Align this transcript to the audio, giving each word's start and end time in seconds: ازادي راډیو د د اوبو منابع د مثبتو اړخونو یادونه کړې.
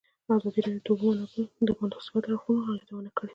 ازادي 0.37 0.59
راډیو 0.65 0.83
د 0.83 0.83
د 0.85 0.87
اوبو 0.91 1.07
منابع 1.11 1.85
د 1.87 1.93
مثبتو 1.97 2.27
اړخونو 2.29 2.77
یادونه 2.81 3.09
کړې. 3.17 3.29